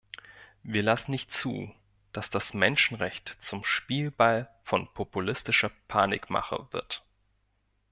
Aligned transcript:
Wir 0.63 0.81
lassen 0.81 1.11
nicht 1.11 1.31
zu, 1.31 1.71
dass 2.11 2.31
das 2.31 2.55
Menschenrecht 2.55 3.37
zum 3.39 3.63
Spielball 3.63 4.49
von 4.63 4.91
populistischer 4.95 5.69
Panikmache 5.87 6.67
wird. 6.71 7.03